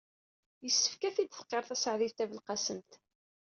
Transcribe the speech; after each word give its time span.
Yessefk 0.63 1.01
ad 1.07 1.13
t-id-tqirr 1.15 1.63
Taseɛdit 1.69 2.15
Tabelqasemt. 2.17 2.91